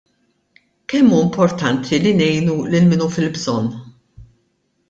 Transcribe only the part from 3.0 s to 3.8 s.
hu fil-bżonn?